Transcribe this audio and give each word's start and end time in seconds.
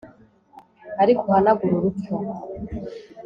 ariko 1.03 1.21
uhanagure 1.27 1.73
urupfu 1.77 2.13